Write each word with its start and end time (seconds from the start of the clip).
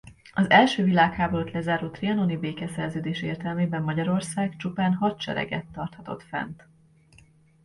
Az 0.33 0.49
első 0.49 0.83
világháborút 0.83 1.51
lezáró 1.51 1.89
trianoni 1.89 2.37
békeszerződés 2.37 3.21
értelmében 3.21 3.81
Magyarország 3.83 4.55
csupán 4.57 4.93
hadsereget 4.93 5.65
tarthatott 5.65 6.23
fent. 6.23 6.67